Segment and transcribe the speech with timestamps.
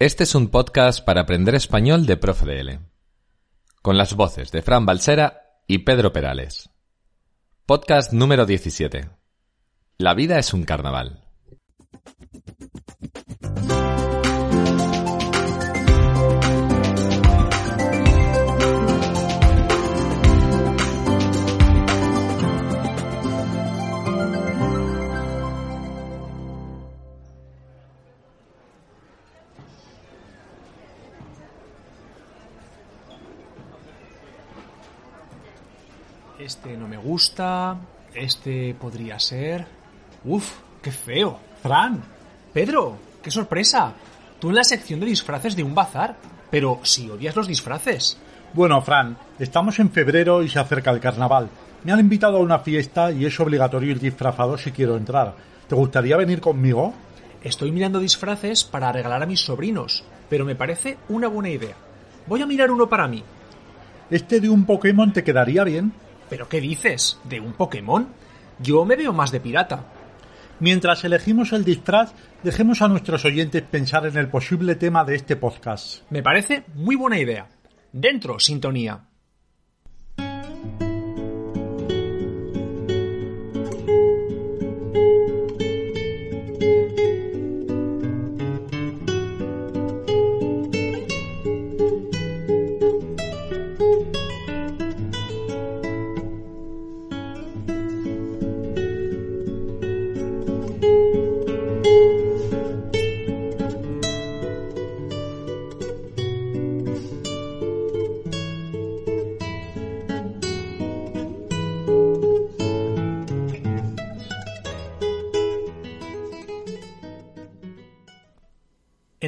[0.00, 2.78] Este es un podcast para aprender español de Profe DL.
[3.82, 6.70] Con las voces de Fran Balsera y Pedro Perales.
[7.66, 9.10] Podcast número 17.
[9.98, 11.22] La vida es un carnaval.
[36.40, 37.76] Este no me gusta.
[38.14, 39.66] Este podría ser.
[40.24, 40.50] Uf,
[40.80, 41.38] qué feo.
[41.62, 42.02] Fran.
[42.54, 43.92] Pedro, qué sorpresa.
[44.38, 46.16] Tú en la sección de disfraces de un bazar.
[46.50, 48.16] Pero si odias los disfraces.
[48.54, 51.50] Bueno, Fran, estamos en febrero y se acerca el carnaval.
[51.84, 55.34] Me han invitado a una fiesta y es obligatorio ir disfrazado si quiero entrar.
[55.68, 56.94] ¿Te gustaría venir conmigo?
[57.44, 61.76] Estoy mirando disfraces para regalar a mis sobrinos, pero me parece una buena idea.
[62.26, 63.22] Voy a mirar uno para mí.
[64.10, 65.92] ¿Este de un Pokémon te quedaría bien?
[66.30, 67.18] ¿Pero qué dices?
[67.24, 68.08] ¿De un Pokémon?
[68.60, 69.84] Yo me veo más de pirata.
[70.60, 72.12] Mientras elegimos el disfraz,
[72.44, 76.02] dejemos a nuestros oyentes pensar en el posible tema de este podcast.
[76.10, 77.48] Me parece muy buena idea.
[77.92, 79.09] Dentro, sintonía.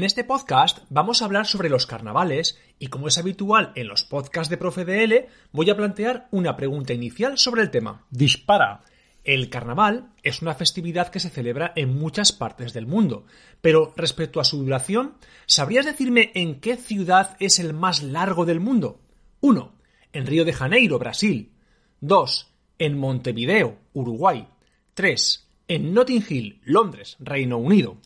[0.00, 4.02] En este podcast vamos a hablar sobre los carnavales y como es habitual en los
[4.02, 8.06] podcasts de Profe DL, voy a plantear una pregunta inicial sobre el tema.
[8.08, 8.80] Dispara.
[9.24, 13.26] El carnaval es una festividad que se celebra en muchas partes del mundo,
[13.60, 18.60] pero respecto a su duración, ¿sabrías decirme en qué ciudad es el más largo del
[18.60, 19.02] mundo?
[19.40, 19.74] 1.
[20.14, 21.52] En Río de Janeiro, Brasil.
[22.00, 22.54] 2.
[22.78, 24.48] En Montevideo, Uruguay.
[24.94, 25.46] 3.
[25.68, 27.98] En Notting Hill, Londres, Reino Unido.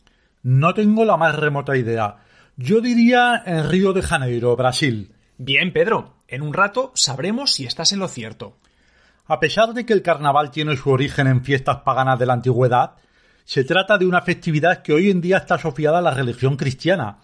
[0.45, 2.17] No tengo la más remota idea.
[2.55, 5.11] Yo diría en Río de Janeiro, Brasil.
[5.39, 6.17] Bien, Pedro.
[6.27, 8.55] En un rato sabremos si estás en lo cierto.
[9.25, 12.91] A pesar de que el carnaval tiene su origen en fiestas paganas de la antigüedad,
[13.43, 17.17] se trata de una festividad que hoy en día está asociada a la religión cristiana.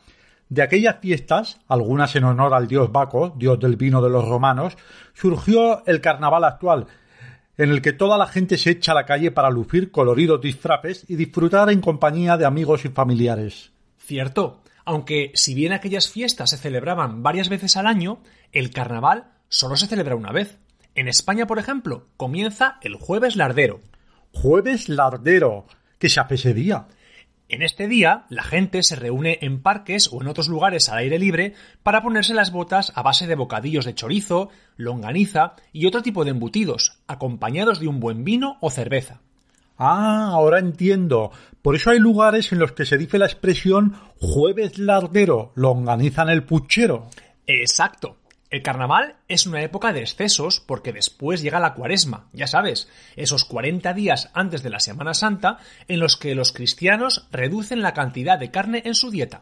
[0.50, 4.76] De aquellas fiestas, algunas en honor al dios Baco, dios del vino de los romanos,
[5.14, 6.88] surgió el carnaval actual,
[7.62, 11.06] en el que toda la gente se echa a la calle para lucir coloridos disfraces
[11.08, 13.72] y disfrutar en compañía de amigos y familiares.
[14.00, 19.76] Cierto, aunque si bien aquellas fiestas se celebraban varias veces al año, el carnaval solo
[19.76, 20.58] se celebra una vez.
[20.96, 23.82] En España, por ejemplo, comienza el jueves lardero.
[24.34, 25.68] Jueves lardero.
[26.00, 26.88] ¿Qué se hace ese día?
[27.52, 31.20] En este día, la gente se reúne en parques o en otros lugares al aire
[31.20, 31.54] libre
[31.84, 34.48] para ponerse las botas a base de bocadillos de chorizo,
[34.78, 39.20] longaniza y otro tipo de embutidos, acompañados de un buen vino o cerveza.
[39.78, 41.32] Ah, ahora entiendo.
[41.62, 46.30] Por eso hay lugares en los que se dice la expresión jueves lardero, longaniza en
[46.30, 47.10] el puchero.
[47.48, 48.21] Exacto.
[48.52, 53.46] El carnaval es una época de excesos porque después llega la cuaresma, ya sabes, esos
[53.46, 58.38] 40 días antes de la Semana Santa en los que los cristianos reducen la cantidad
[58.38, 59.40] de carne en su dieta.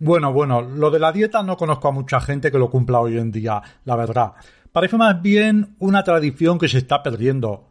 [0.00, 3.16] Bueno, bueno, lo de la dieta no conozco a mucha gente que lo cumpla hoy
[3.16, 4.32] en día, la verdad.
[4.72, 7.67] Parece más bien una tradición que se está perdiendo.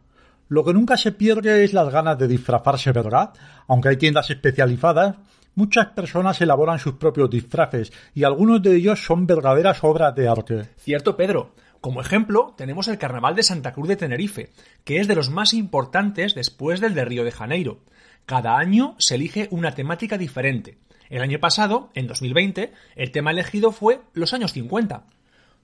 [0.48, 3.34] Lo que nunca se pierde es las ganas de disfrazarse, ¿verdad?
[3.66, 5.16] Aunque hay tiendas especializadas,
[5.54, 10.68] muchas personas elaboran sus propios disfraces y algunos de ellos son verdaderas obras de arte.
[10.78, 11.54] Cierto, Pedro.
[11.80, 14.50] Como ejemplo, tenemos el Carnaval de Santa Cruz de Tenerife,
[14.84, 17.80] que es de los más importantes después del de Río de Janeiro.
[18.26, 20.78] Cada año se elige una temática diferente.
[21.08, 25.04] El año pasado, en 2020, el tema elegido fue los años 50.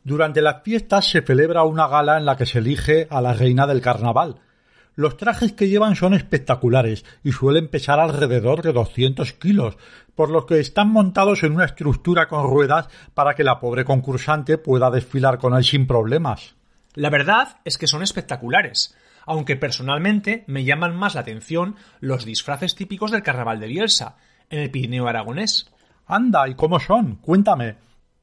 [0.04, 3.66] Durante las fiestas se celebra una gala en la que se elige a la reina
[3.66, 4.40] del carnaval.
[4.96, 9.76] Los trajes que llevan son espectaculares y suelen pesar alrededor de 200 kilos,
[10.14, 14.56] por lo que están montados en una estructura con ruedas para que la pobre concursante
[14.56, 16.54] pueda desfilar con él sin problemas.
[16.94, 18.96] La verdad es que son espectaculares,
[19.26, 24.16] aunque personalmente me llaman más la atención los disfraces típicos del carnaval de Bielsa,
[24.48, 25.72] en el Pirineo aragonés.
[26.06, 27.16] Anda, ¿y cómo son?
[27.16, 27.76] Cuéntame.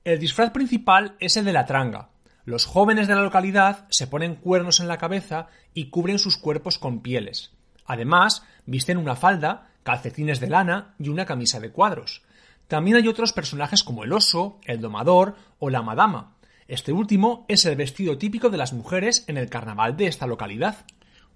[0.06, 2.11] El disfraz principal es el de la tranga.
[2.44, 6.80] Los jóvenes de la localidad se ponen cuernos en la cabeza y cubren sus cuerpos
[6.80, 7.52] con pieles.
[7.86, 12.24] Además, visten una falda, calcetines de lana y una camisa de cuadros.
[12.68, 16.38] también hay otros personajes como el oso, el domador o la madama.
[16.70, 20.86] Este último es el vestido típico de las mujeres en el carnaval de esta localidad.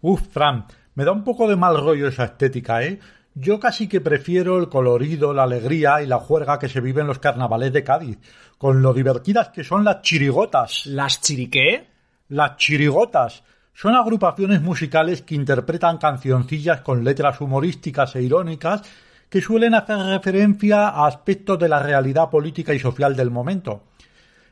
[0.02, 3.02] Uf, Fran, me da un poco de mal rollo esa estética, ¿eh?
[3.38, 7.08] Yo casi que prefiero el colorido, la alegría y la juerga que se vive en
[7.08, 8.18] los carnavales de Cádiz,
[8.58, 10.86] con lo divertidas que son las chirigotas.
[10.86, 11.86] ¿Las chiriqué?
[12.30, 13.44] Las chirigotas
[13.74, 18.84] son agrupaciones musicales que interpretan cancioncillas con letras humorísticas e irónicas
[19.28, 23.84] que suelen hacer referencia a aspectos de la realidad política y social del momento.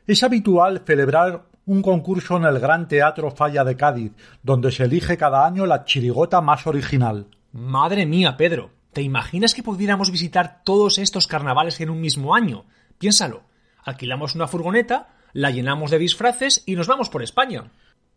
[0.06, 5.16] Es habitual celebrar un concurso en el Gran Teatro Falla de Cádiz, donde se elige
[5.16, 7.28] cada año la chirigota más original.
[7.54, 12.64] Madre mía, Pedro, ¿te imaginas que pudiéramos visitar todos estos carnavales en un mismo año?
[12.98, 13.44] Piénsalo.
[13.84, 17.70] Alquilamos una furgoneta, la llenamos de disfraces y nos vamos por España.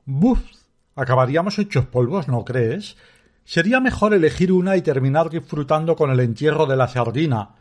[0.06, 0.40] Buf,
[0.96, 2.98] acabaríamos hechos polvos, ¿no crees?
[3.46, 7.52] Sería mejor elegir una y terminar disfrutando con el entierro de la sardina,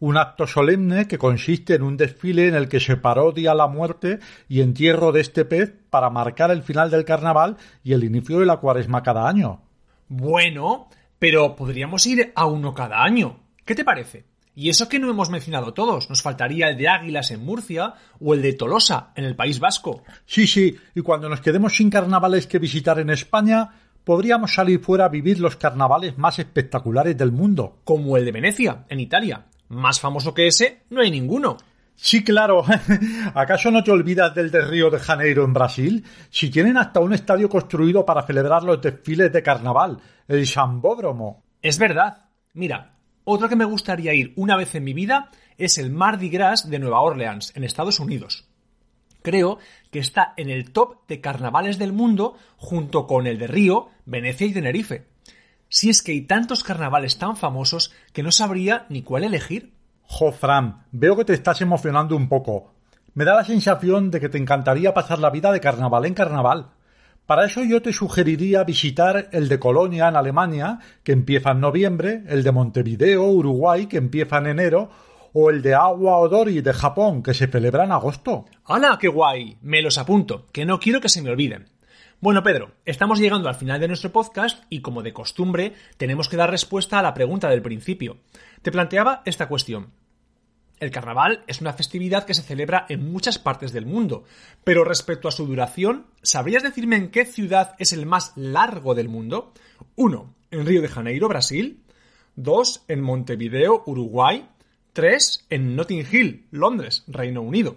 [0.00, 4.20] un acto solemne que consiste en un desfile en el que se parodia la muerte
[4.48, 8.46] y entierro de este pez para marcar el final del carnaval y el inicio de
[8.46, 9.60] la cuaresma cada año.
[10.08, 13.40] Bueno, pero podríamos ir a uno cada año.
[13.64, 14.24] ¿Qué te parece?
[14.54, 16.08] Y eso que no hemos mencionado todos.
[16.08, 20.02] Nos faltaría el de Águilas en Murcia o el de Tolosa en el País Vasco.
[20.24, 23.68] Sí, sí, y cuando nos quedemos sin carnavales que visitar en España,
[24.02, 27.80] podríamos salir fuera a vivir los carnavales más espectaculares del mundo.
[27.84, 29.44] Como el de Venecia, en Italia.
[29.68, 31.58] Más famoso que ese, no hay ninguno.
[31.96, 32.62] Sí, claro.
[33.34, 36.04] ¿Acaso no te olvidas del de Río de Janeiro en Brasil?
[36.30, 39.98] Si tienen hasta un estadio construido para celebrar los desfiles de carnaval,
[40.28, 41.42] el Sambódromo.
[41.62, 42.26] Es verdad.
[42.52, 46.70] Mira, otro que me gustaría ir una vez en mi vida es el Mardi Gras
[46.70, 48.46] de Nueva Orleans, en Estados Unidos.
[49.22, 49.58] Creo
[49.90, 54.46] que está en el top de carnavales del mundo junto con el de Río, Venecia
[54.46, 55.08] y Tenerife.
[55.68, 59.72] Si es que hay tantos carnavales tan famosos que no sabría ni cuál elegir.
[60.08, 62.72] Jo, Fran, veo que te estás emocionando un poco.
[63.14, 66.70] Me da la sensación de que te encantaría pasar la vida de carnaval en carnaval.
[67.26, 72.22] Para eso yo te sugeriría visitar el de Colonia en Alemania, que empieza en noviembre,
[72.28, 74.90] el de Montevideo, Uruguay, que empieza en enero,
[75.32, 78.44] o el de Agua Odori de Japón, que se celebra en agosto.
[78.64, 79.58] ¡Hala, qué guay!
[79.60, 81.68] Me los apunto, que no quiero que se me olviden.
[82.18, 86.38] Bueno, Pedro, estamos llegando al final de nuestro podcast y, como de costumbre, tenemos que
[86.38, 88.16] dar respuesta a la pregunta del principio.
[88.62, 89.92] Te planteaba esta cuestión.
[90.80, 94.24] El carnaval es una festividad que se celebra en muchas partes del mundo,
[94.64, 99.10] pero respecto a su duración, ¿sabrías decirme en qué ciudad es el más largo del
[99.10, 99.52] mundo?
[99.96, 100.34] 1.
[100.52, 101.82] En Río de Janeiro, Brasil.
[102.36, 102.84] 2.
[102.88, 104.48] En Montevideo, Uruguay.
[104.94, 105.46] 3.
[105.50, 107.76] En Notting Hill, Londres, Reino Unido.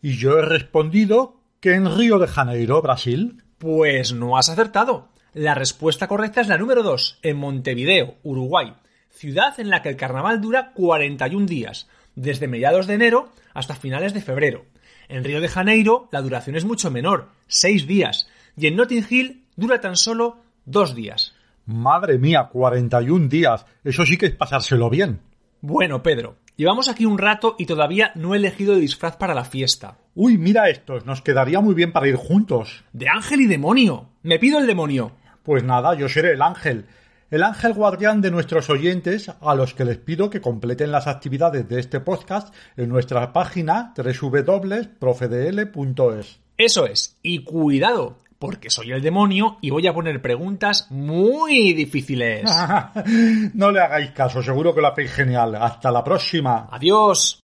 [0.00, 3.43] Y yo he respondido que en Río de Janeiro, Brasil.
[3.64, 5.08] Pues no has acertado.
[5.32, 8.74] La respuesta correcta es la número 2, en Montevideo, Uruguay,
[9.08, 14.12] ciudad en la que el carnaval dura 41 días, desde mediados de enero hasta finales
[14.12, 14.66] de febrero.
[15.08, 19.46] En Río de Janeiro la duración es mucho menor, 6 días, y en Notting Hill
[19.56, 21.34] dura tan solo 2 días.
[21.64, 23.64] Madre mía, 41 días.
[23.82, 25.22] Eso sí que es pasárselo bien.
[25.62, 29.44] Bueno, Pedro, llevamos aquí un rato y todavía no he elegido el disfraz para la
[29.44, 29.98] fiesta.
[30.14, 32.84] Uy, mira estos, nos quedaría muy bien para ir juntos.
[32.92, 34.10] De ángel y demonio.
[34.22, 35.12] Me pido el demonio.
[35.42, 36.86] Pues nada, yo seré el ángel.
[37.30, 41.68] El ángel guardián de nuestros oyentes, a los que les pido que completen las actividades
[41.68, 46.40] de este podcast en nuestra página www.profedl.es.
[46.56, 47.16] Eso es.
[47.22, 52.42] Y cuidado, porque soy el demonio y voy a poner preguntas muy difíciles.
[53.54, 55.54] no le hagáis caso, seguro que lo hacéis genial.
[55.54, 56.68] Hasta la próxima.
[56.70, 57.43] Adiós.